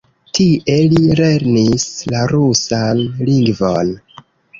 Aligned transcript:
Tie 0.35 0.77
li 0.93 1.01
lernis 1.19 1.85
la 2.13 2.21
rusan 2.31 3.03
lingvon. 3.29 3.93